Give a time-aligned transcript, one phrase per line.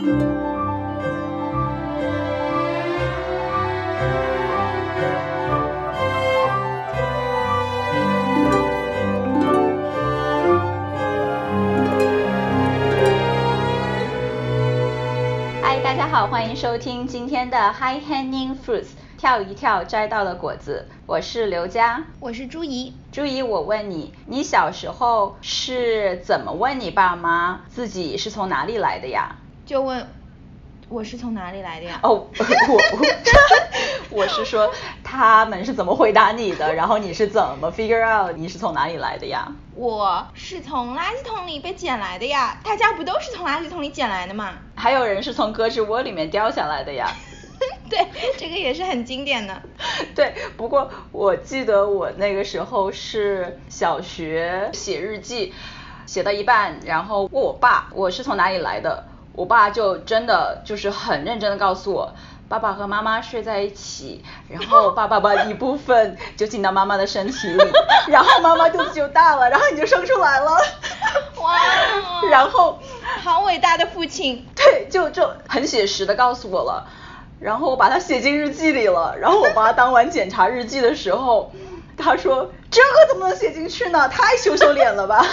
[0.00, 0.04] 嗨，
[15.82, 20.86] 大家好，欢迎收听今天的 High Hanging Fruits，跳一跳摘到的果子。
[21.06, 22.94] 我是刘佳，我是朱怡。
[23.10, 29.34] 朱怡，我问你，你小时候是怎么问你爸妈自己是从哪里来的呀？
[29.68, 30.08] 就问
[30.88, 32.00] 我是从哪里来的呀？
[32.02, 32.24] 哦，
[32.70, 33.02] 我我
[34.08, 34.72] 我是说
[35.04, 39.46] 他们是怎么回答你的，然后你是怎么 figure out 你是从哪里来的呀？
[39.74, 44.54] 我是从垃圾桶里被捡来的呀，大家不都是从垃圾桶里捡来的吗？
[44.74, 47.12] 还有人是从胳肢窝里面掉下来的呀。
[47.90, 48.06] 对，
[48.38, 49.60] 这个也是很经典的。
[50.14, 55.52] 对，不过我记得我那个时候是小学写日记，
[56.06, 59.06] 写到一半，然后问我爸我是从哪里来的，
[59.38, 62.12] 我爸就真的就是很认真的告诉我。
[62.48, 67.64] 爸爸和妈妈睡在一起，然后爸爸把一部分就进到妈妈的身体里，
[68.10, 70.50] 然后妈妈肚子就大了，然后你就生出来了。
[71.36, 71.56] 哇！
[72.28, 72.80] 然后，
[73.22, 74.44] 好伟大的父亲。
[74.56, 76.88] 对，就就很写实的告诉我了。
[77.38, 79.14] 然后我把它写进日记里了。
[79.20, 81.52] 然后我爸当晚检查日记的时候，
[81.96, 84.08] 他说：“这个怎么能写进去呢？
[84.08, 85.22] 太羞羞脸了吧！”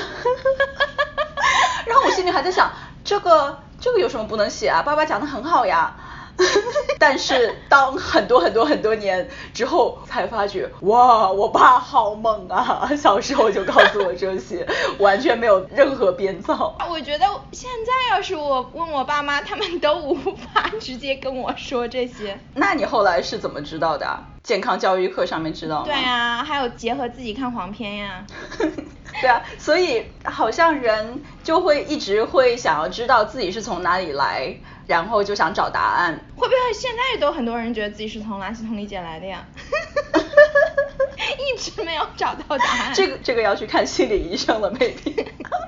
[1.88, 2.70] 然后我心里还在想，
[3.06, 4.82] 这个这个有什么不能写啊？
[4.82, 5.96] 爸爸讲的很好呀。
[7.00, 12.90] 但是当很多很多很多年之后，才发觉哇，我爸好猛啊！
[12.98, 16.76] 小时候就告诉我这些， 完全没有任何编造。
[16.90, 22.38] 我觉得现在要是我问我爸妈，他们都无法直接跟我说这些。
[22.56, 24.20] 那你后来是怎么知道的？
[24.44, 25.86] 健康教育课上面知道吗？
[25.86, 28.26] 对啊，还有结合自己看黄片呀。
[29.22, 34.56] 对啊，所以好像人就会一直会想要知道自己是从哪里来。
[34.88, 39.44] 然后就想找答案，会不会现在都很多人觉得自己是从垃圾桶里捡来的呀？
[41.40, 42.94] 一直没有找到答案。
[42.94, 45.26] 这个这个要去看心理医生了，maybe。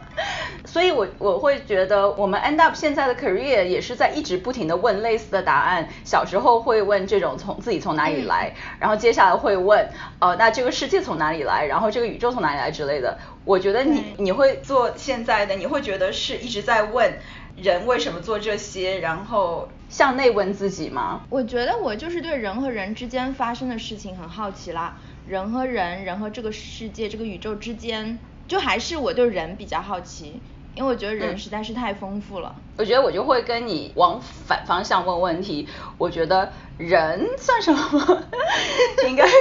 [0.67, 5.87] 所以我我会觉得我们 end up 现在的 career 也是在一直不停的问类似的答案。
[6.03, 9.89] 小时候会问这种从自己从哪里来，然后接下来会问
[10.19, 13.17] 呃那这个世界从哪里来，然后这个宇宙从哪里来之类的。
[13.45, 17.13] 我觉得你你会做现在的，你会觉得是一直在问。
[17.59, 18.99] 人为什么做这些？
[18.99, 21.21] 然后向内问自己吗？
[21.27, 24.95] 我觉得我就是对人和人之间发生的事情很好奇啦。
[25.27, 30.39] 人和人，人和这个世界、这个宇宙之间，就还是我对人比较好奇，
[30.77, 32.55] 因为我觉得人实在是太丰富了。
[32.77, 35.67] 我觉得我就会跟你往反方向问问题。
[35.97, 38.23] 我觉得人算什么？
[39.07, 39.33] 应该是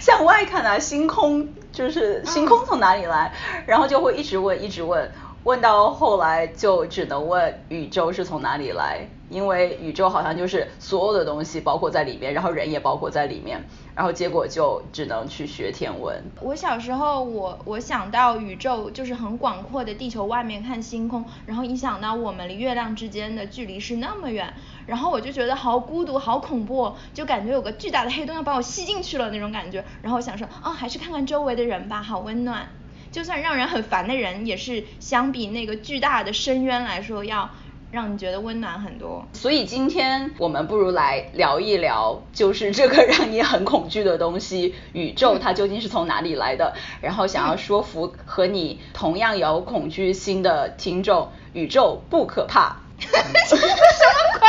[0.00, 3.32] 向外看啊，星空就是星空从哪里来？
[3.66, 5.12] 然后就会一直问，一直问。
[5.44, 13.64] 问到后来就只能问宇宙是从哪里来，因为宇宙好像就是所有的东西包括在里面，然后人也包括在里面，
[13.96, 16.22] 然后结果就只能去学天文。
[16.40, 24.54] 我小时候我我想到宇宙就是很广阔的地球外面看星空，然后一想到我们离月亮之间的距离是那么远，
[24.86, 32.68] 然后我就觉得好孤独好恐怖，就感觉有个巨大的黑洞要把我吸进去了那种感觉，然后我想说啊还是看看周围的人吧，好温暖。
[33.12, 37.50] 就算让人很烦的人，也是相比那个巨大的深渊来说，要
[37.90, 39.28] 让你觉得温暖很多。
[39.34, 46.74] 所以今天我们不如来聊一聊，就是这个让你很恐惧的东西——宇宙，它究竟是从哪里来的？
[47.02, 52.78] 然后想要说服和你同样有恐惧心的听众，宇宙不可怕。
[53.02, 54.48] 什么鬼？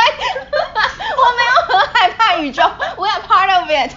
[1.16, 2.62] 我没有很害怕宇宙
[2.96, 3.90] ，We are part of it。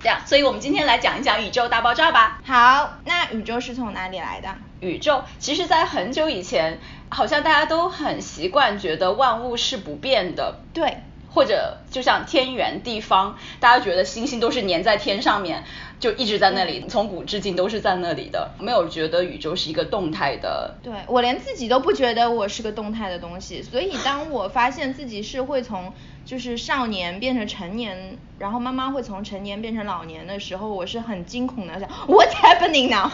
[0.00, 2.40] 这样，所以我们今天来讲一讲宇宙大爆炸吧。
[2.44, 4.54] 好，那宇宙是从哪里来的？
[4.80, 6.78] 宇宙其实，在很久以前，
[7.08, 10.60] 好像大家都很习惯觉得万物是不变的。
[10.72, 10.98] 对。
[11.34, 15.64] 或者就像天圆地方，大家觉得星星都是粘在天上面，
[16.02, 20.74] 就一直在那里，从古至今都是在那里的，没有觉得宇宙是一个动态的。
[20.82, 25.92] 对我连自己都不觉得我是个动态的东西，所以当我发现自己是会从
[26.26, 33.08] 就是少年变成成年，然后慢慢会从成年变成老年的时候，我是很惊恐的，想 What's happening now？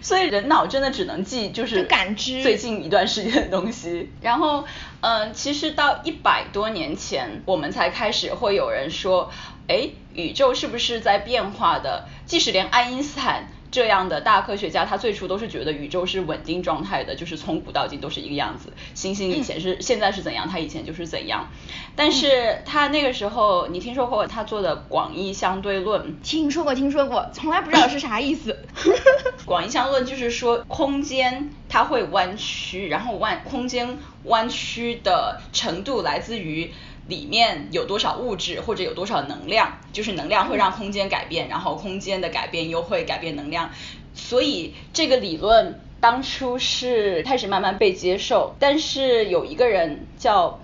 [0.00, 4.10] 所以人脑真的只能记就是感知最近一段时间的东西。
[4.20, 4.64] 然后，
[5.00, 9.30] 嗯，其实到一百多年前，我们才开始会有人说，
[9.68, 12.06] 哎，宇宙是不是在变化的？
[12.26, 13.48] 即使连爱因斯坦。
[13.70, 18.72] 这样的大科学家，他最初都是觉得宇宙是稳定状态的，就是从古到今都是一个样子。
[18.94, 21.50] 星星以前是，现在是怎样，它以前就是怎样。
[21.96, 26.20] 但是他那个时候，你听说过他做的广义相对论？
[26.22, 28.56] 听说过，听说过，从来不知道是啥意思。
[29.44, 36.70] 广义相对论就是说，空间它会弯曲，然后弯空间弯曲的程度来自于。
[37.06, 43.70] 里面有多少物质或者有多少能量，就是能量会让空间改变，然后空间的改变又会改变能量，
[44.14, 50.60] 所以这个理论当初是开始慢慢被接受，但是有一个人叫，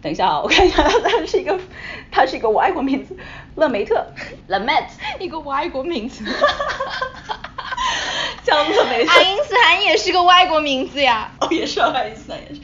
[0.00, 1.58] 等一下啊，我看一下，他是一个，
[2.10, 3.16] 他是一个外国名字，
[3.56, 4.06] 勒梅特
[4.48, 6.24] ，Lemaitre，一个外国名字，
[8.44, 12.60] 叫勒梅特，爱因斯坦也是个外国名字呀，哦，也是爱因斯坦也是。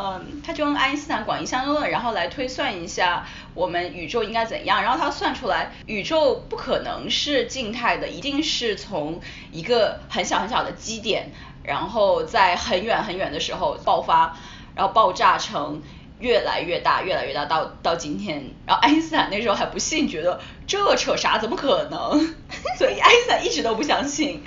[0.00, 11.32] 嗯，他就用爱因斯坦广义相对论，然后来推算一下我们宇宙应该怎样，然后他算出来宇宙不可能是静态的，一定是从一个很小很小的基点，
[11.64, 14.36] 然后在很远很远的时候爆发，
[14.76, 15.82] 然后爆炸成
[16.20, 22.36] 越来越大，越来越大，到到今天，然后爱因斯坦那时候还不信，觉得这扯啥，怎么可能？
[22.78, 24.44] 所以爱因斯坦一直都不相信。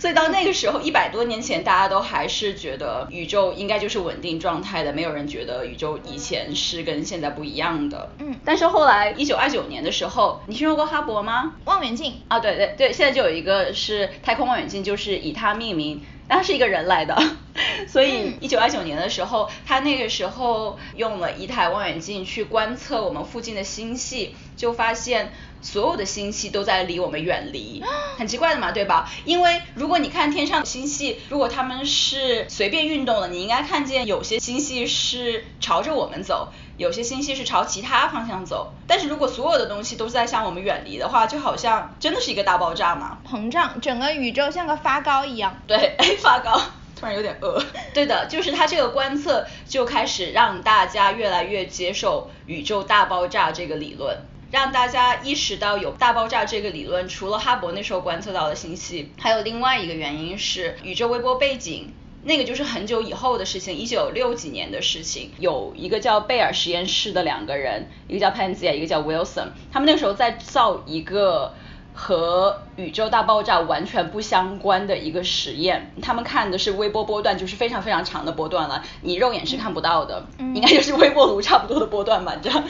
[0.00, 8.10] 所以到那个时候，一百多年前，大家都还是觉得宇宙应该就是稳定状态的，没有人觉得宇宙以前是跟现在不一样的。
[8.18, 8.34] 嗯。
[8.42, 11.52] 但是后来一九二九年的时候，你听说过哈勃吗？
[11.66, 12.14] 望远镜。
[12.28, 17.22] 啊，对对对，现在就有一个是太空望远镜，就是以它命名，但它是一个人来的。
[17.86, 25.30] 所以一九二九年的时候，他那个时候用了一台望远镜去观测我们附近的星系，就发现。
[25.62, 27.82] 所有的星系都在离我们远离，
[28.18, 29.10] 很奇怪的嘛，对吧？
[29.24, 38.72] 因为如果你看天上的星系，如果它们是随便运动的，你应该看见有些星系是朝着我们走，有些星系是朝其他方向走。
[38.86, 45.60] 但是如果所有的东西都是在向我们远离的话，就好像真的是一个大爆炸嘛，膨胀，整个宇宙像个发糕一样。
[45.66, 46.60] 对，哎， 发糕，
[46.98, 47.62] 突然有点饿。
[47.92, 54.16] 对的，就是它这个观测就开始让大家越来越接受宇宙大爆炸这个理论。
[54.50, 61.92] 让大家意识到有大爆炸这个理论，除了哈勃那时候观测到的信息，还有另外一个原因是宇宙微波背景，
[62.24, 65.30] 那个就是很久以后的事情，一九六几年的事情。
[65.38, 71.54] 有一个叫贝尔实验室的两个人，一个叫 Panzia，一个叫 Wilson，他们那个时候在造一个。
[71.92, 82.64] 和宇宙大爆炸完全不相关的一个实验，他们看的是微波波段，就是非常非常长的波段了，你肉眼是看不到的，应该就是微波炉差不多的波段吧，这样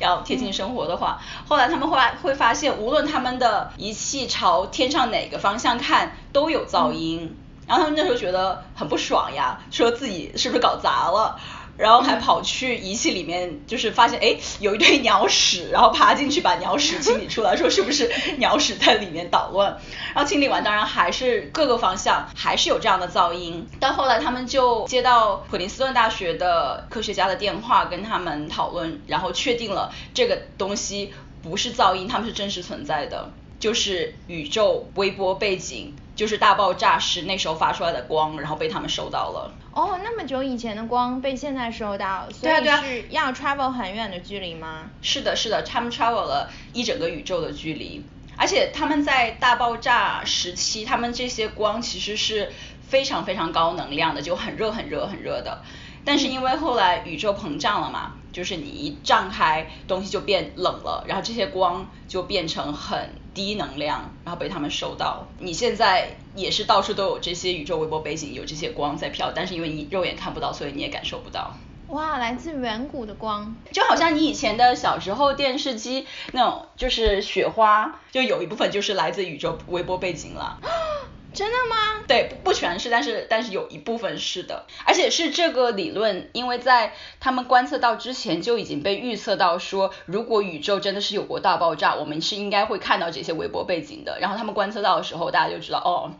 [0.00, 1.20] 要贴近生活的话。
[1.46, 7.36] 后来他们后来会发现，无论他们的仪器朝天上哪个方向看，都有噪音，
[7.66, 11.38] 然后他们那时候觉得很不爽呀，说自己是不是搞砸了。
[11.76, 19.78] 然后还跑去仪器里面，就是发现哎有一堆鸟屎，然后爬进去把鸟屎清理出来，说是不是鸟屎在里面捣乱？
[20.14, 23.66] 然后清理完，当然还是各个方向还是有这样的噪音。
[23.80, 31.12] 到后来他们就接到普林斯顿大学的科学家的电话，跟他们讨论，然后确定了这个东西
[31.42, 35.94] 不是噪音，他们是真实存在的，就是宇宙微波背景。
[36.14, 39.52] 就是大爆炸时那时候发出来的光，然后被他们收到了。
[39.72, 44.90] 哦，那么久以前的光被现在收到，所以是要 travel 很远的距离吗？
[45.02, 48.04] 是的，是的，他们 travel 了一整个宇宙的距离，
[48.36, 52.52] 而且他们在大爆炸时期，他们这些光其实是
[52.86, 55.62] 非常非常高能量的，就很热很热很热的。
[56.04, 65.26] 但是因为后来宇宙膨胀了嘛，就是你一胀开，东西就变冷了，然后这些光就变成很低能量，然后被他们收到。
[65.38, 71.54] 你现在也是到处都有这些宇宙微波背景，有这些光在飘，但是因为你肉眼看不到，所以你也感受不到。
[71.88, 80.58] 哇，来自远古的光，就好像你以前的小时候电视机那种，就是雪花，就有一部分就是来自宇宙微波背景了。
[81.34, 82.04] 真的吗？
[82.06, 94.18] 对，不全是，但是但是有一部分是的，而且是这个理论，因为在他们观测到之前就已经被预测到说，如果宇宙真的是有过大爆炸，我们是应该会看到这些微波背景的。
[94.20, 96.12] 然后他们观测到的时候，大家就知道哦，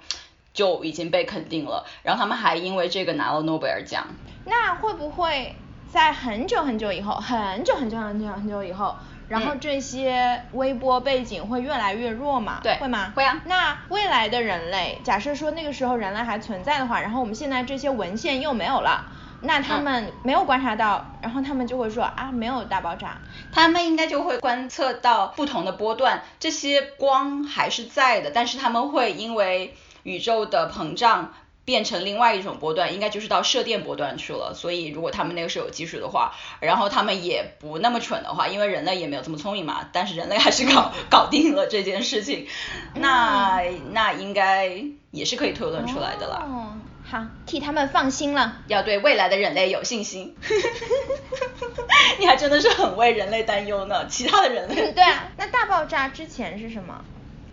[0.52, 1.87] 就已经被肯定了。
[2.02, 4.09] 然后他们还因为这个拿了诺贝尔奖。
[4.44, 5.54] 那会不会
[5.92, 8.97] 在很久很久以后，很久很久很久很久以后？
[9.28, 12.61] 然后这些微波背景会越来越弱嘛？
[12.62, 13.12] 对，会吗？
[13.16, 13.43] 会啊。
[13.47, 19.07] 那未来的人类，假设说那个时候人类还存在的话，然后我们现在这些文献又没有了，
[19.40, 23.19] 那他们没有观察到，然后他们就会说啊，没有大爆炸。
[23.52, 31.33] 他们应该就会观测到不同的波段，这些光还是在的，但是他们会因为宇宙的膨胀
[31.64, 34.52] 变成另外一种波段，应该就是到射电波段去了。
[34.54, 42.47] 所以如果他们那个时候有技术的话，然后他们也不那么蠢的话，因为人类也没有这么聪明嘛，但是人类还是搞搞定了这件事情，
[42.94, 46.44] 那那应该也是可以推论出来的啦。
[46.47, 46.76] 哦，
[47.11, 48.59] 好，替他们放心了。
[48.66, 50.37] 要对未来的人类有信心。
[52.21, 54.92] 你还真的是很为人类担忧呢，其他的人类。
[54.92, 57.02] 对啊，那大爆炸之前是什么？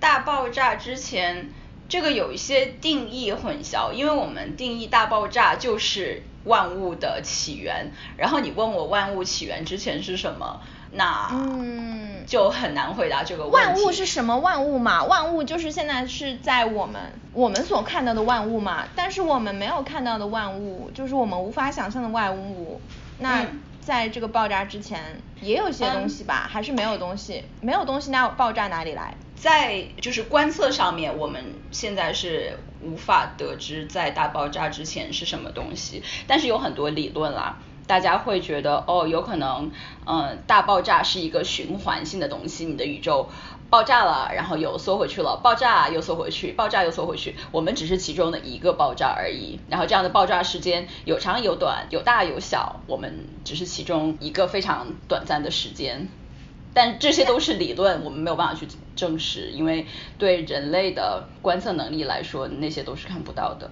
[0.02, 1.50] 大爆炸之前。
[1.92, 10.62] 这个有一些定义混淆，因为我们定义大爆炸就是万物的起源，然后你问我万物起源之前是什么，
[10.94, 13.58] 那嗯就很难回答这个问题。
[13.58, 15.04] 万物是什么万物嘛？
[15.04, 22.80] 万物就是现在是在我们我们所看到的万物嘛，但是我们没有看到的万物，就是我们无法想象的万物。
[23.20, 23.46] 那
[23.82, 26.48] 在这个爆炸之前也有些东西吧？
[26.50, 27.44] 还是没有东西？
[27.60, 29.14] 没有东西，那爆炸哪里来？
[29.42, 37.58] 在就是观测上面，我们现在是无法得知在大爆炸之前是什么东西，但是有很多理论啦，
[37.88, 39.72] 大家会觉得哦，有可能，
[40.06, 43.30] 嗯，大爆炸是一个循环性的东西，你的宇宙
[43.72, 56.10] 爆炸了，然后又缩回去了，爆炸又缩回去，爆炸又缩回去，我们只是其中的一个爆炸而已，然后这样的爆炸时间有长有短，有大有小，我们只是其中一个非常短暂的时间。
[56.74, 59.86] 但这些都是理论，我们没有办法去证实，因为
[60.18, 63.70] 对人类的观测能力来说，那些都是看不到的。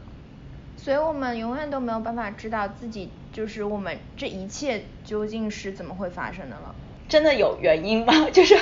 [0.75, 6.75] 所以我们永远都没有办法知道自己就是我们这一切究竟是怎么会发生的了。
[7.07, 8.13] 真的有原因吗？
[8.31, 8.57] 就是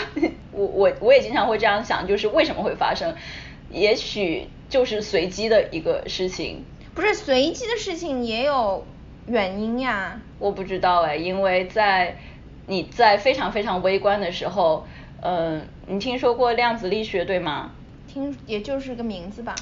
[0.52, 3.16] 我我我也经常会这样想，就是为什么会发生？
[3.72, 6.64] 也许就是随机的一个事情。
[6.94, 8.86] 不是随机的事情也有
[9.28, 10.22] 原因呀。
[10.38, 12.18] 我不知道哎，因为在。
[12.68, 14.86] 你在非常非常微观的时候，
[15.22, 17.72] 嗯，你听说过量子力学对吗？
[18.08, 19.56] 听，也就是个名字吧。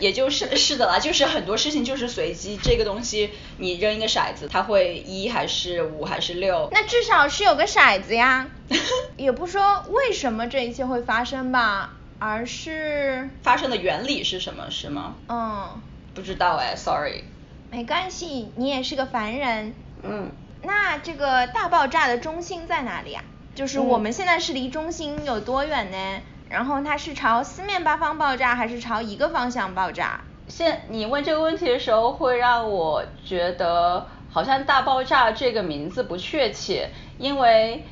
[0.00, 6.68] 也就是 是的啦，就是很多事情就是随机，这个东西你扔一个骰子，它会一还是五还是六？
[6.72, 8.48] 那至少是有个骰子呀。
[9.16, 15.14] 也不说为什么这一切会发生吧，而是发生的原理是什么，是吗？
[15.28, 15.80] 嗯。
[16.12, 17.22] 不知道哎，sorry。
[17.70, 19.74] 没关系，你也是个凡人。
[20.02, 20.32] 嗯。
[20.64, 23.22] 那这个大爆炸的中心在哪里啊？
[23.54, 26.22] 就是我们现在是离中心有多远呢？
[26.48, 30.20] 然后它是朝四面八方爆炸，还是朝一个方向爆炸？
[30.48, 37.84] 现你问这个问题的时候，会让我觉得好像大爆炸这个名字不确切，因为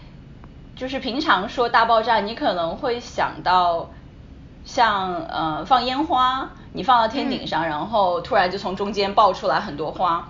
[0.77, 3.91] 就是平常说大爆炸，你可能会想到
[4.65, 10.29] 像呃放烟花，你放到天顶上，然后突然就从中间爆出来很多花。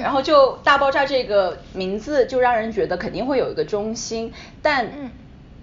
[0.00, 4.86] 然后就大爆炸这个名字就让人觉得肯定会有一个中心，但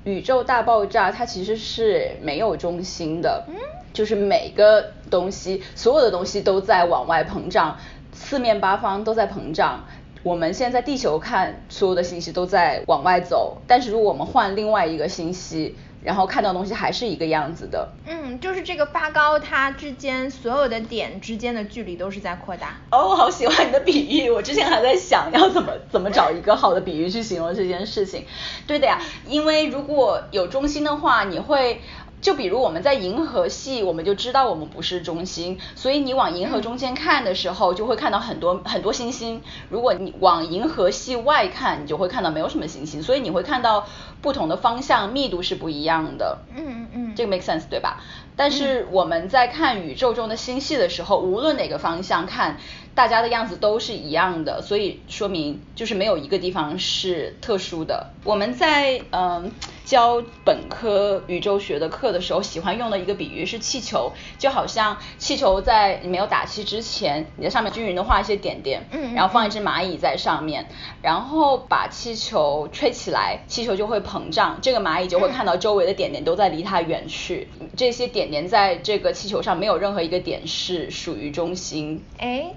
[0.04, 3.46] 宇宙大爆炸它其实是没有中心的，
[3.94, 7.78] 就是每个东西所有的东西都在往外膨胀，
[8.14, 9.84] 四面八方都在膨胀。
[10.24, 15.76] 我们现在地球看所有的信息都在往外走，但是如果我们换另外一个信息。
[16.04, 17.90] 然后看到东西还是一个样子的。
[18.06, 22.78] 嗯，就是这个发糕它之间所有的点之间的距离都是在扩大。
[22.92, 28.26] 哦，我好喜欢你的比喻，我之前还在想要怎么怎么找一个好的比喻去形容这件事情。
[28.68, 31.82] 对的呀，因为如果有中心的话，你会。
[32.22, 39.42] 就比如我们在银河系，我们就知道我们不是中心，所以你往银河中间看的时候，就会看到很多很多星星。
[39.70, 43.88] 如果你往银河系外看，你就会看到没有什么星星，所以你会看到
[44.22, 46.38] 不同的方向，密度是不一样的。
[46.56, 48.02] 嗯嗯嗯，这个 make sense 对吧？
[48.36, 52.58] 但是我们在看宇宙中的星系的时候，无论哪个方向看。
[52.94, 58.08] 大家的样子都是一样的，所以说明就是没有一个地方是特殊的。
[58.26, 59.50] 我们在嗯
[59.92, 70.66] 教本科宇宙学的课的时候，喜欢用的一个比喻是气球，就好像气球在你没有打气之前，你在上面均匀的画一些点点，嗯，然后放一只蚂蚁在上面，
[71.02, 82.02] 然后把气球吹起来，气球就会膨胀，这个蚂蚁就会看到周围的点点都在离它远去，这些点点在这个气球上没有任何一个点是属于中心。
[82.18, 82.54] 哎。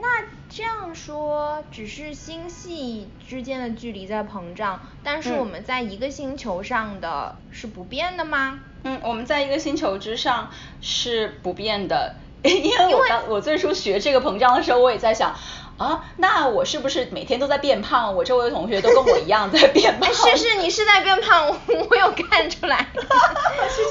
[0.00, 8.60] 那这样说，只是星系之间的距离在膨胀，但是我们在一个星球上的是不变的吗？
[8.82, 10.50] 嗯，我们在一个星球之上
[10.80, 15.34] 是不变的， 因为我当我最初学这个膨胀的时候，我也在想，
[15.76, 18.14] 啊，那我是不是每天都在变胖？
[18.16, 20.12] 我周围的同学都跟我一样在变胖。
[20.14, 21.46] 是是，你是在变胖，
[21.90, 22.86] 我有看出来。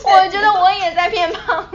[0.04, 1.70] 我觉得我也在变胖。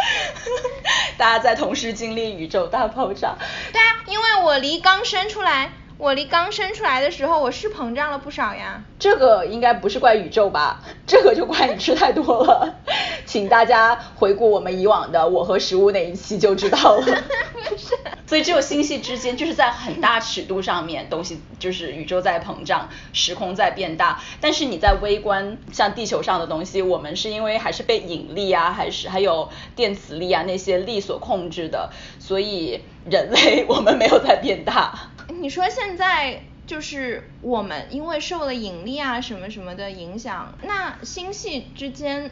[1.16, 3.36] 大家在同时经历宇宙大爆炸。
[3.72, 8.82] 对啊，因为我离刚生出来，我离刚生出来的时候，我是膨胀了不少呀。
[8.98, 10.80] 这个应该不是怪宇宙吧？
[11.06, 12.74] 这个就怪你吃太多了。
[13.26, 17.22] 请大家回顾我们以往的《我和食物》那一期就知道了。
[17.68, 17.94] 不是。
[18.26, 24.22] 所以只有星系之间，就是在很大尺度上面，东西就是宇宙在膨胀，时空在变大。
[24.40, 34.98] 但是你在微观，像地球上的东西，我们是因为还是被引力啊，还是还有电磁力啊那些力所控制的，所以人类 我们没有在变大。
[35.40, 42.30] 你说现在就是我们因为受了引力啊什么什么的影响，那星系之间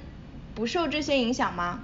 [0.54, 1.80] 不受这些影响吗？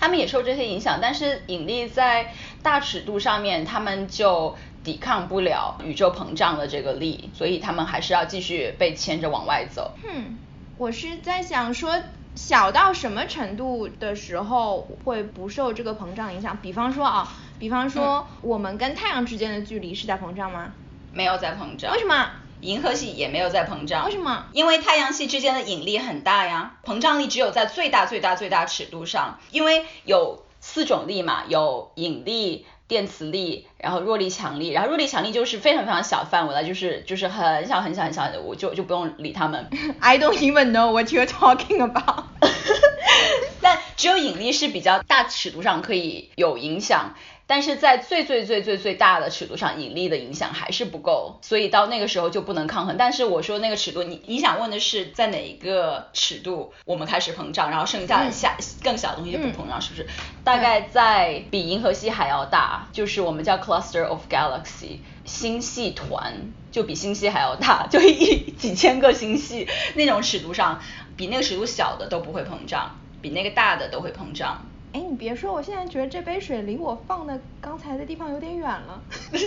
[0.00, 9.92] 他们也受这些影响，但是引力在大尺度上面，他们就抵抗不了宇宙膨胀的这个力，所以他们还是要继续被牵着往外走。
[10.02, 10.38] 哼，
[10.78, 12.02] 我是在想说，
[12.34, 16.58] 小到什么程度的时候会不受这个膨胀影响？
[16.60, 20.74] 比方说啊，比方说我们跟太阳之间的距离是在膨胀吗？
[21.12, 21.92] 没有在膨胀。
[21.92, 22.30] 为什么？
[22.60, 24.46] 银河系也没有在膨胀，为什么？
[24.52, 39.68] 因为太阳系之间的引力很大呀，膨胀力只有在最大最大最大尺度上，因为有四种力嘛，有引力、电磁力，然后弱力强力，然后弱力强力就是非常非常小范围的，就是就是很小很小很小的，我就就不用理他们。
[40.00, 42.24] I don't even know what you're talking about。
[43.60, 47.14] 但只有引力是比较大尺度上可以有影响。
[47.46, 52.96] 但是在最最最最最大的尺度上，引力的影响还是不够，所以到那个时候就不能抗衡。
[52.96, 60.06] 但是我说那个尺度，你你想问的是在哪一个尺度我们开始膨胀，然后剩下的下更小的东西就不膨胀，是不是？
[60.42, 70.80] 大概在比银河系还要大，就是我们叫 cluster of galaxy 星系团，就比星系还要大，就一几千个星系那种尺度上，
[71.14, 74.64] 比那个尺度小的都不会膨胀，比那个大的都会膨胀。
[74.94, 79.02] 哎，你别说，我现在觉得这杯水离我放的刚才的地方有点远了。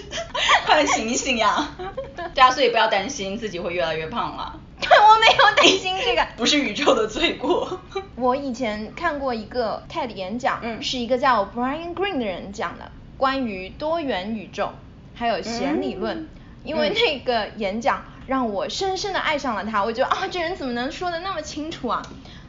[0.67, 1.69] 快醒醒呀！
[2.35, 4.59] 对啊，所以不要担心自己会越来越胖了。
[4.81, 6.27] 对， 我没有担心这个。
[6.35, 7.79] 不是宇宙的罪过。
[8.17, 14.73] 我以前看过一个 TED 演讲，嗯，是一个叫 Brian Green 的人讲的，关于多元宇宙
[15.15, 16.27] 还有弦理论。
[16.65, 22.01] 因为那个演讲让我深深的爱上了他，我觉得啊，这人怎么能说的那么清楚啊？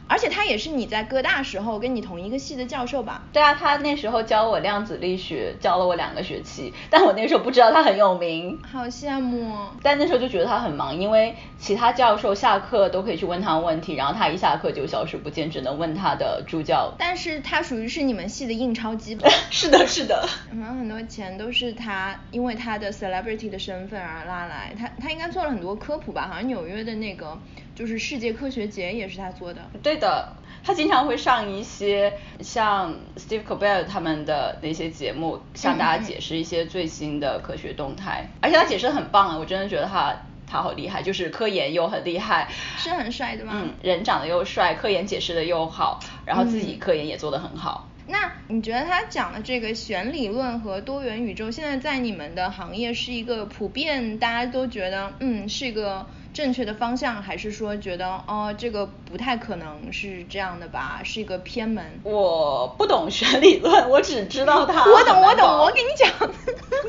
[0.09, 3.21] 而且他也是你在哥大时候跟你同一个系的教授吧？
[3.31, 8.59] 对啊，他那时候教我量子力学，教了我两个学期，但我那时候不知道他很有名。
[8.63, 9.55] 好羡慕。
[9.83, 16.91] 但那时候就觉得他很忙，因为其他教授下课都可以去问他问题，然后他一下课就消失不见，只能问他的助教。
[16.97, 19.29] 但是他属于是你们系的印钞机吧。
[19.51, 20.27] 是的，是的。
[20.49, 26.27] 可能很多钱都是他因为他的 celebrity 的身份而拉来，他他应该做了很多科普吧？
[26.27, 27.37] 好像纽约的那个。
[27.79, 29.61] 就是世界科学节也是他做的。
[29.81, 32.11] 对的，他经常会上一些
[32.41, 38.27] 像 Steve Colbert 他们的那些节目，向大家解释一些最新的科学动态。
[38.41, 40.13] 而且他解释的很棒啊，我真的觉得他
[40.45, 42.49] 他好厉害，就是科研又很厉害。
[42.75, 43.53] 是很帅的吗？
[43.55, 47.87] 嗯，人长得又帅，科研解释的又好，然后自己科研也做得很好。
[48.07, 56.05] 那你觉得他讲的这个弦理论和多元宇宙，现在在你们的行业是一个普遍大家都觉得嗯是一个。
[56.39, 61.99] 正确的方向，还是说觉得哦，这个不太可能是这样的吧，是一个偏门。
[62.01, 64.85] 我不懂学理论，我只知道它。
[64.89, 66.09] 我懂，我懂，我给你讲。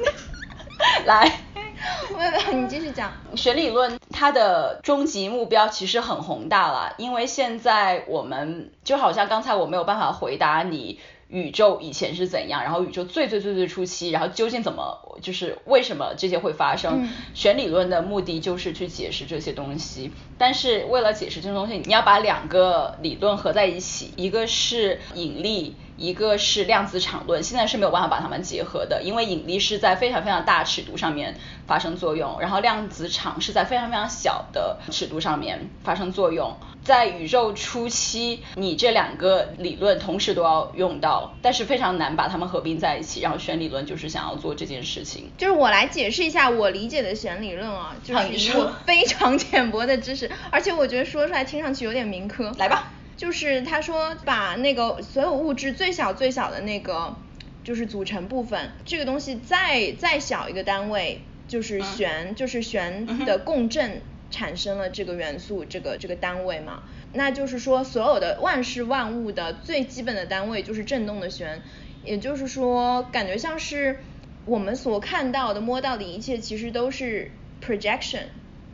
[1.05, 1.41] 来，
[2.15, 3.11] 我你继续讲。
[3.35, 11.01] 学理论它的终极目标其实很宏大了，因为现在我们就好像刚才我没有办法回答你。
[11.31, 12.63] 宇宙以前是怎样？
[12.63, 17.09] 然后宇宙最最最最初期，然后究竟怎么，就是为什么这些会发生？
[17.35, 20.13] 选理论的目的就是去解释这些东西。
[20.37, 25.77] 但是为了解释这些东西，你要把两个理论合在一起，一个是引力。
[26.01, 31.37] 一个是量子场论，现在是没有办法把它们结合的，因为引力是在非常非常大尺度上面
[31.67, 36.57] 发生作用，然后量子场是在非常非常小的尺度上面发生作用。
[36.83, 43.21] 在宇宙初期，你这两个理论同时都要用到，但是非常难把它们合并在一起。
[43.21, 45.31] 然后弦理论就是想要做这件事情。
[45.37, 52.51] 就是我来解释一下我理解的弦理论啊，就是我非常浅薄的知识，而且我觉得说出来听上去有点民科。
[52.57, 52.91] 来吧。
[53.21, 57.19] 就是他说把那个所有物质最小最小的那个
[57.63, 71.61] 就是组成部分，这个东西再再小一个单位就是弦，就是弦的共振产生了这个元素这个这个单位嘛，那就是说所有的万事万物的最基本的单位就是振动的弦，
[72.03, 73.99] 也就是说感觉像是
[74.47, 77.31] 我们所看到的摸到的一切其实都是
[77.63, 78.29] projection，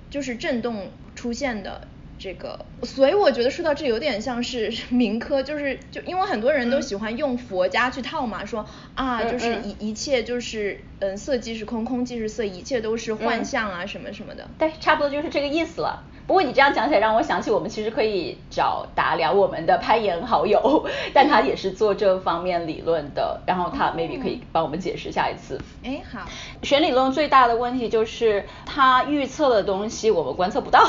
[0.09, 1.89] 就是振动出现的。
[2.19, 14.49] 这个，所以我觉得说到这有点像是 民科，就是就因为很多人都喜欢用佛家去套嘛，说啊就是一一切就是嗯色即是空，空即是色，一切都是幻象啊什么什么的。
[14.59, 16.03] 对，差不多就是这个意思了。
[16.27, 25.61] 不过你这样讲起来，让我想起我们其实可以找达聊我们的攀岩好友， 但他也是做这方面理论的，然后他 maybe 可以帮我们解释下一次。
[25.85, 26.27] 哎，好。
[26.65, 30.85] 弦理论最大的问题就是他预测的东西我们观测不到。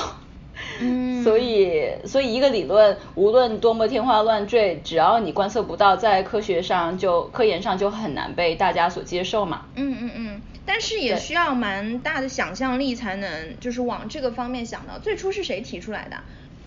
[0.80, 9.65] 嗯，所以所以一个理论无论多么天花乱坠，只要你观测不到，在科学上就科研上就很难被大家所接受嘛。
[9.76, 15.00] 嗯嗯嗯，但是也需要蛮大的想象力才能就是往这个方面想到。
[15.00, 16.17] 最初是谁提出来的？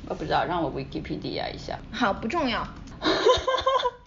[0.09, 1.79] 我不知道，让我 Wikipedia 一下。
[1.93, 2.67] 好，不重要。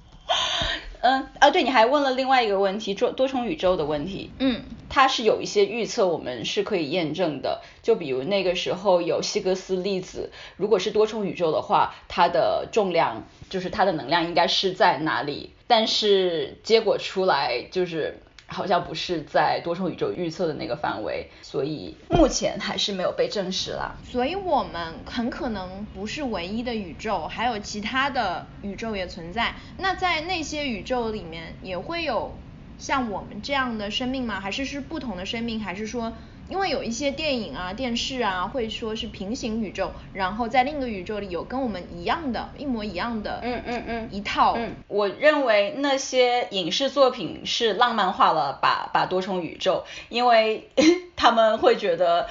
[1.04, 4.32] 嗯啊，对，你还问了另外一个问题，多多重宇宙的问题。
[4.40, 7.62] 嗯，它是有一些预测，我们是可以验证的。
[7.82, 15.52] 就比如那个时候有希格斯粒子，如果是多重宇宙的话，它的重量就是它的能量应该是在哪里？
[15.68, 18.18] 但是结果出来就是。
[18.54, 23.96] 好像不是在多重宇宙预测的那个范围，所以目前还是没有被证实啦。
[24.06, 29.56] 所以我们很可能不是唯一的宇宙，还有其他的宇宙也存在。
[29.78, 32.38] 那在那些宇宙里面也会有
[32.78, 34.40] 像我们这样的生命吗？
[34.40, 35.60] 还是是不同的生命？
[35.60, 36.14] 还是说？
[36.54, 44.54] 因为有一些电影啊、电视啊，会说是平行宇宙，然后在另一个宇宙里有跟我们一样的、一模一样的，嗯嗯嗯，一套。
[44.56, 50.70] 嗯，我认为那些影视作品是浪漫化了，把把多重宇宙，因为
[51.18, 52.28] 他们会觉得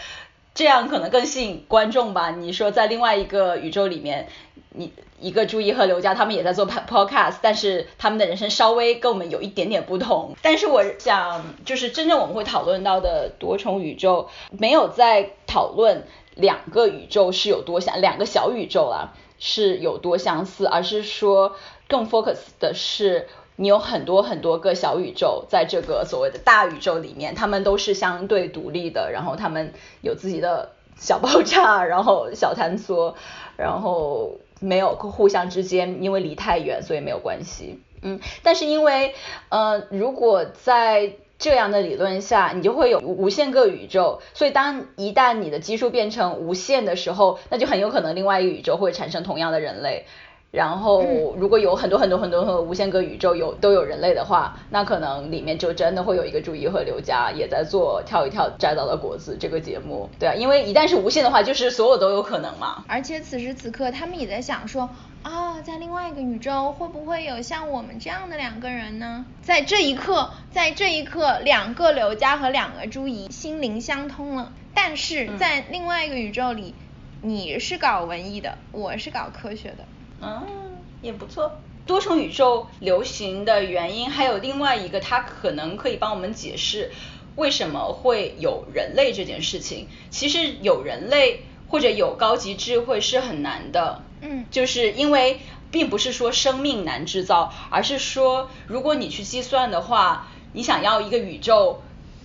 [0.54, 2.30] 这样可能更吸引观众吧。
[2.30, 4.28] 你说在另外一个宇宙里面，
[4.70, 4.92] 你。
[5.22, 10.36] 一个朱一和刘佳，他们也在做 podcast，但是他们的人生稍微跟我们有一点点不同。
[10.42, 16.04] 但是我想，就是真正我们会讨论到的多重宇宙，没有在讨论
[16.34, 21.54] 两个宇宙是有多相，两个小宇宙啊是有多相似，而是说
[21.86, 33.14] 更 focus 的是你有很多很多个小宇宙在这个所谓的大宇宙里面，他们都是相对独立的，然后他们有自己的小爆炸，然后小坍缩，
[33.56, 34.32] 然后。
[34.62, 37.80] 没有互相之间，因为离太远，所以没有关系。
[38.00, 39.14] 嗯，但是因为，
[39.50, 50.06] 呃，如果在这样的理论下，你就会有无限个宇宙，所以当一旦你的基数变成无限的时候，那就很有可能另外一个宇宙会产生同样的人类。
[50.52, 62.84] 然后，如果有很多很多很多很多无限个宇宙有都有人类的话，那可能里面就真的会有一个朱一和刘佳也在做跳一跳摘到了果子这个节目，对啊，因为一旦是无限的话，就是所有都有可能嘛。
[62.86, 64.90] 而且此时此刻，他们也在想说，
[65.22, 69.24] 啊，在另外一个宇宙会不会有像我们这样的两个人呢？
[69.40, 74.52] 在这一刻，在这一刻，两个刘佳和两个朱怡心灵相通了。
[74.74, 76.74] 但是在另外一个宇宙里，
[77.22, 79.86] 你是搞文艺的，我是搞科学的。
[80.22, 80.46] 嗯，
[81.02, 81.58] 也不错。
[81.84, 86.92] 多重宇宙流行的原因还有另外一个，它可能可以帮我们解释
[87.34, 89.88] 为什么会有人类这件事情。
[90.10, 94.02] 其实有人类或者有高级智慧是很难的。
[94.20, 95.40] 嗯，就是因为
[95.72, 101.82] 并不是说生命难制造，而是说如果你去计算的话，你想要一个宇宙。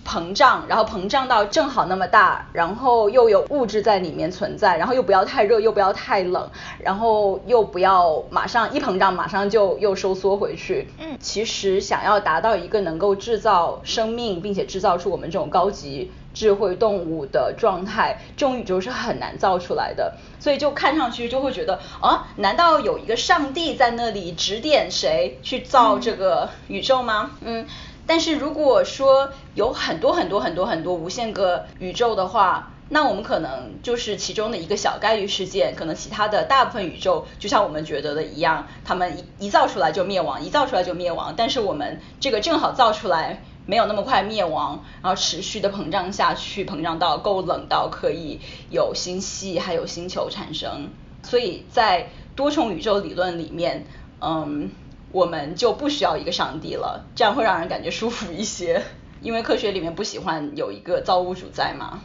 [0.08, 10.88] 膨胀，然后膨胀到正好那么大，然后又有物质在里面存在，然后又不要太热，又不要太冷，然后又不要马上一膨胀马上就又收缩回去。
[10.98, 20.14] 嗯，其实想要达到一个能够制造生命，并且制造出我们这种高级智慧动物的状态，这种宇宙是很难造出来的。
[20.40, 27.32] 所以就看上去就会觉得啊，难道有一个上帝在那里指点谁去造这个宇宙吗？
[27.44, 27.66] 嗯。
[28.08, 41.34] 但是如果说有很多很多很多很多无限个宇宙的话，那我们可能就是其中的一个小概率事件，可能其他的大部分宇宙就像我们觉得的一样，他们一一造出来就灭亡，一造出来就灭亡。
[41.36, 48.40] 但是我们这个正好造出来没有那么快灭亡，然后持续的膨胀下去，膨胀到够冷到可以
[48.70, 50.88] 有星系还有星球产生。
[51.22, 53.84] 所以在多重宇宙理论里面，
[54.22, 54.70] 嗯。
[55.12, 58.82] 我们就不需要一个上帝了，这样会让人感觉舒服一些，
[59.22, 62.02] 因为科学里面不喜欢有一个造物主在嘛。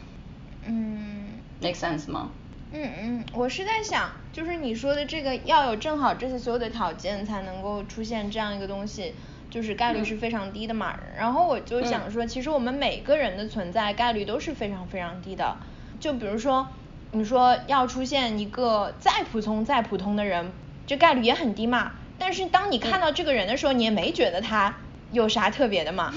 [0.66, 1.26] 嗯
[1.60, 2.30] ，make sense 吗？
[2.72, 9.14] 嗯嗯，我是在想，就是你说的这个要有正好这些所有的条件才能够出现这样一个东西，
[9.48, 10.98] 就是概率是非常低的嘛。
[11.16, 15.56] 然后我就想说，其实我们每个人的存在概率都是非常非常低的。
[16.00, 16.66] 就比如说，
[17.12, 20.50] 你说要出现一个再普通再普通的人，
[20.86, 21.92] 这概率也很低嘛。
[22.18, 24.76] 但是当你看到这个人的时候，你也没觉得他
[25.12, 26.12] 有啥特别的嘛，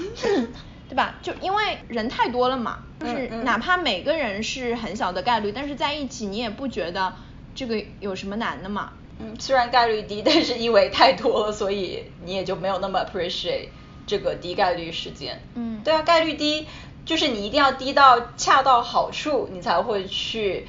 [0.88, 1.16] 对吧？
[1.22, 7.14] 就因为人太多了嘛，就是哪怕每个人是很小的概率，但是在一起你也不觉得
[7.54, 8.92] 这个有什么难的嘛？
[9.20, 13.68] 嗯，虽然概率低，但是因为太多了，所以你也就没有那么 appreciate
[14.06, 15.42] 这个低概率事件。
[15.54, 16.66] 嗯，对啊，概率低
[17.04, 20.66] 就是你一定要低到恰到好处，你才会去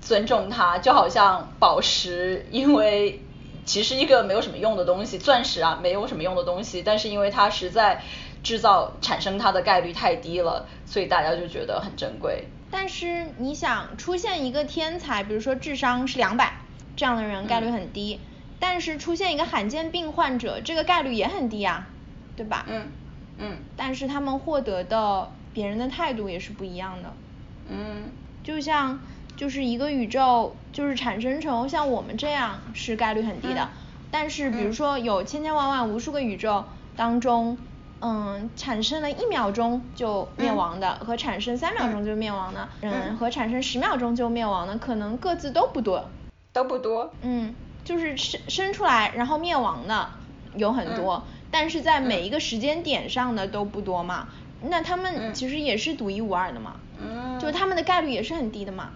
[0.00, 0.78] 尊重它。
[0.78, 3.22] 就好像宝石，因为
[3.72, 8.02] 其实一个没有什么用的东西，钻石啊没有什么用的东西，但是因为它实在
[8.42, 12.44] 制造产生它的概率太低了，所以大家就觉得很珍贵。
[12.70, 16.52] 但是你想出现一个天才，比如说智商是两百。
[16.96, 18.20] 这样的人概率很低，
[18.60, 21.88] 但是出现一个罕见病患者，这个概率也很低啊，
[22.36, 22.66] 对吧？
[22.68, 22.88] 嗯
[23.38, 23.56] 嗯。
[23.74, 27.14] 但是他们获得的别人的态度也是不一样的。
[27.70, 28.10] 嗯。
[28.44, 29.00] 就像
[29.42, 33.70] 就是一个宇宙就是产生成像我们这样是概率很低的，
[34.08, 37.58] 但是比如说有千千万万无数个宇宙当中，
[37.98, 46.08] 嗯，产生了一秒钟就灭亡的和产生三秒钟就灭亡的，嗯，和产生十秒钟就灭亡的，可能各自都不多。
[46.52, 47.52] 都不多，嗯，
[47.82, 50.08] 就是生生出来然后灭亡的
[50.54, 54.28] 有很多，但是在每一个时间点上的都不多嘛，
[54.62, 58.90] 那他们其实也是独一无二的嘛，嗯，就他们的概率也是很低的嘛。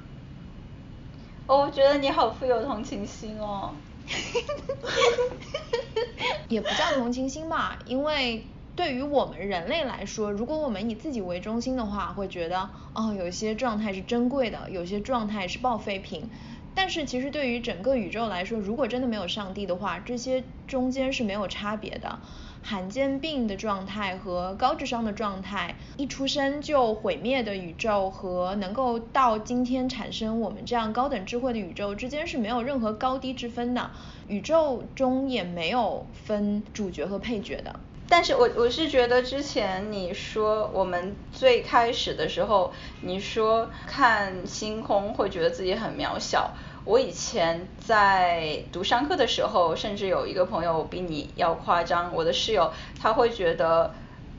[1.47, 3.75] 我觉得你好富有同情心哦。
[6.49, 8.45] 也不叫同情心吧，因为
[8.77, 16.31] 对于我们人类来说，如果我们以自己为中心的话，会觉得哦，有些状态是珍贵的，有些状态是报废品。
[16.77, 22.19] 但是其实对于整个宇宙来说，如果真的没有上帝的话，这些中间是没有差别的。
[22.63, 33.91] 罕见病的状态和高智商的状态，一出生就毁灭的宇宙和能够到今天产生我们这样高等智慧的宇宙之间是没有任何高低之分的。
[34.29, 37.81] 宇宙中也没有分主角和配角的。
[38.09, 46.53] 但是我我是觉得之前你说我们最开始的时候，你说看星空会觉得自己很渺小。
[46.85, 52.15] 我以前在读商课的时候，甚至有一个朋友比你要夸张。
[52.15, 53.93] 我的室友他会觉得，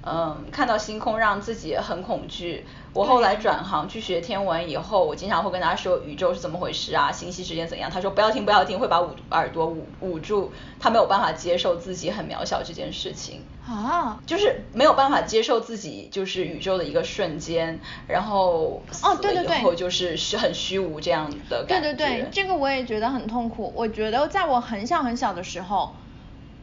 [0.10, 2.66] 嗯，看到星空让自己很恐惧。
[2.94, 7.92] 我后来转行去学天文以后，我经常会跟他说宇宙是怎么回事啊，星系之间怎样。
[7.92, 10.52] 他说不要听不要听，会把捂耳朵捂捂住。
[10.80, 13.44] 他没有办法接受自己很渺小这件事情。
[13.68, 14.20] 啊。
[14.26, 21.94] 就是没有办法接受自己就是宇宙的一个瞬间，然后死了以后就是虚很虚无这样的感觉。
[21.94, 23.72] 对对对，这个我也觉得很痛苦。
[23.76, 25.94] 我觉得在我很小很小的时候，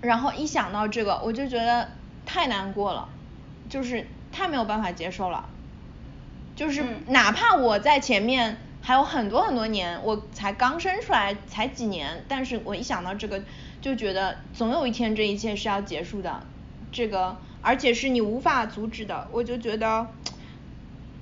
[0.01, 1.89] 然后一想到这个，我就觉得
[2.27, 3.09] 太难过了，
[3.75, 5.49] 就是太没有办法接受了。
[6.55, 13.43] 就是哪怕我在前面还有很多很多年，我才刚生出来才几年，但是我一想到这个，
[13.81, 16.47] 就觉得总有一天这一切是要结束的，
[16.93, 20.07] 这个而且是你无法阻止的，我就觉得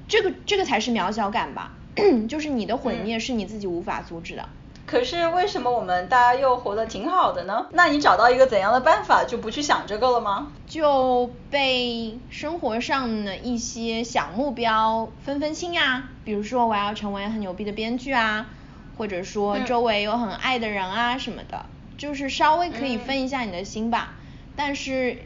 [0.06, 1.72] 这个这个才是渺小感吧，
[2.28, 4.46] 就是你的毁灭是你自己无法阻止的。
[4.92, 7.66] 可是为什么我们大家又活得挺好的呢？
[7.72, 10.52] 那你找到一个怎样的办法，就不去想这个了吗？
[10.66, 18.50] 就被生活上的一些小目标分分心呀，比如说我要成为很牛逼的编剧啊，
[18.98, 21.64] 或者说周围有很爱的人啊什么的，
[21.96, 24.12] 就是稍微可以分一下你的心吧。
[24.56, 25.22] 但是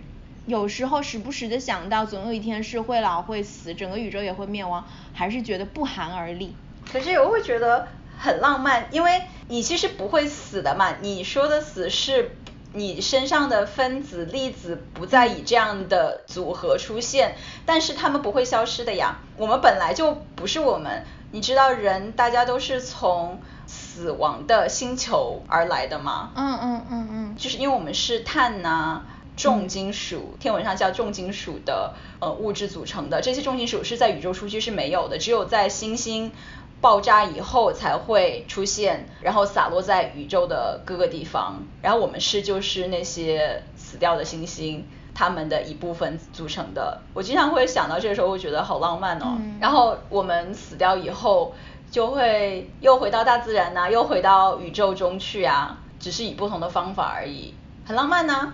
[0.47, 6.55] 有时候时不时的想到，总有一天是会老会死，整个宇宙也会灭亡，还是觉得不寒而栗。
[6.93, 7.89] 可是我会觉得。
[8.19, 10.97] 很浪漫，因为你其实不会死的嘛。
[11.01, 12.37] 你说的死是，
[12.73, 19.19] 你身上的分子粒子不再以这样的组合出现，但是它们不会消失的呀。
[19.37, 26.33] 我们本来就不是我们，你知道人大家都是从死亡的星球而来的吗？
[26.35, 27.37] 嗯嗯嗯嗯。
[27.37, 29.03] 就是因为我们是碳呐，
[29.37, 36.33] 重金属，天文上叫重金属的呃物质组成的，这些重金属是在宇宙初期是没有的，只有在星星。
[36.81, 41.63] 爆炸以后才会出现，然后洒落在宇宙的各个地方。
[41.83, 47.01] 然后我们是就是那些死掉的星星，它们的一部分组成的。
[47.15, 49.39] 我经常会想到这个时候，会觉得好浪漫哦。
[49.59, 51.55] 然后我们死掉以后，
[51.91, 57.55] 就会又回到大自然呐，又回到宇宙中去啊，只是以不同的方法而已，
[57.87, 58.53] 很浪漫呢。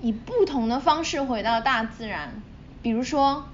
[0.00, 2.40] 以不同的方式回到大自然，
[2.82, 3.44] 比如说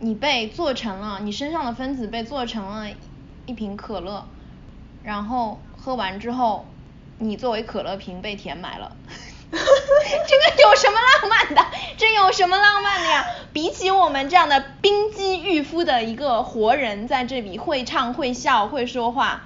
[0.00, 2.88] 你被做成了，你身上的分子被做成了。
[3.48, 4.26] 一瓶可乐，
[5.02, 6.66] 然后喝完之后，
[7.18, 8.94] 你作为可乐瓶被填埋了，
[9.50, 9.62] 这个
[10.62, 11.64] 有什么浪漫的？
[11.96, 13.24] 这有什么浪漫的呀？
[13.54, 19.44] 比起我们这样的冰肌玉肤的一个活人在这里会唱会笑会说话，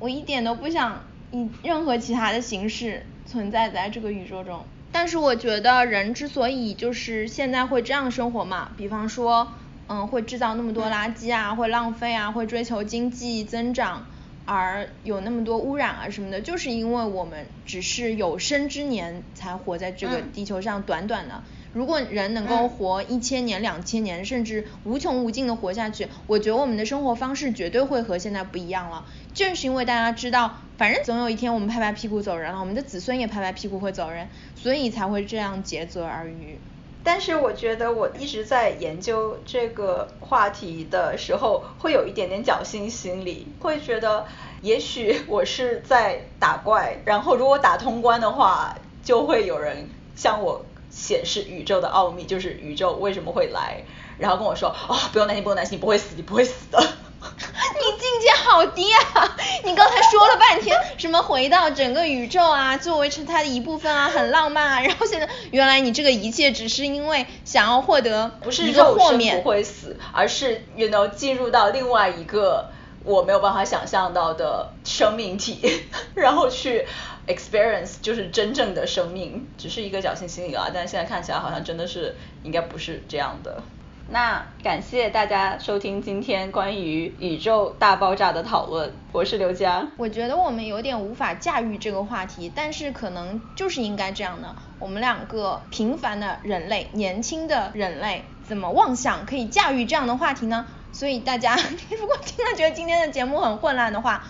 [0.00, 4.66] 我一点都不想以任何其他的形式存在在这个宇宙中。
[4.90, 9.52] 但是我觉得人之所以就是现在会这样生活嘛，比方说。
[9.88, 14.06] 嗯，会制造那么多垃圾啊，会浪费啊，会追求经济增长，
[14.46, 21.42] 而有那么多污染啊什么的，就是因为我们只是有生之年才活在这个地球上，短短的。
[21.74, 29.04] 如果人能够活一千年、两千年，甚至无穷无尽的活下去，我觉得我们的生活方式绝对会和现在不一样了。
[29.34, 36.58] 正是因为大家知道，反正总有一天我们拍拍屁股走人了，我们的子孙也拍拍屁股会走人，所以才会这样竭泽而渔。
[37.04, 44.26] 但是我觉得我一直在研究这个话题的时候，会有一点点侥幸心理，会觉得
[44.62, 50.64] 也许我是在打怪，然后如果打通关的话，就会有人向我。
[50.90, 53.82] 显示宇宙的奥秘，就是宇宙为什么会来，
[54.16, 56.80] 然后跟我说啊，不用担心，不用担心，你不会死，你不会死的。
[57.74, 59.36] 你境界好低啊！
[59.64, 72.70] 你刚才说了半天 什么回到整个宇宙啊，作为成它的一部分啊，很浪漫啊， 然后现在原来你这个一切只是因为想要获得不是肉身不会死，而是 you know 进入到另外一个
[73.04, 75.84] 我没有办法想象到的生命体，
[76.14, 76.86] 然后去。
[77.26, 83.62] experience 就是真正的生命，只是一个侥幸心理啊，但是现在看起来好像真的是应该不是这样的。
[84.10, 89.88] 那感谢大家收听今天关于宇宙大爆炸的讨论，我是刘佳。
[89.96, 94.54] 我觉得我们有点无法驾驭这个话题，但是可能就是应该这样的。
[94.78, 100.66] 我们两个平凡的人类，年轻的人类，怎么妄想可以驾驭这样的话题呢？
[100.92, 101.56] 所以大家
[101.98, 104.24] 如果听了觉得今天的节目很混乱的话，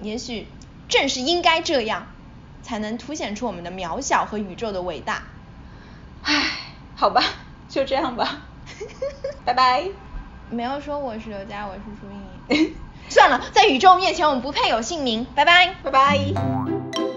[0.00, 0.46] 也许
[0.88, 2.06] 正是应该这样。
[2.60, 5.22] 才能凸显出我们的渺小和宇宙的伟大。
[6.22, 6.34] 唉，
[6.94, 7.22] 好吧，
[7.68, 8.42] 就这样吧。
[9.44, 9.84] 拜拜。
[10.50, 12.74] 没有说我是刘佳，我是朱茵。
[13.08, 15.26] 算了，在宇宙面前，我们不配有姓名。
[15.34, 17.07] 拜拜，拜拜。